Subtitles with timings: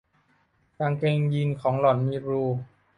[0.79, 2.43] กางเกงยีนของหล่อนมีรู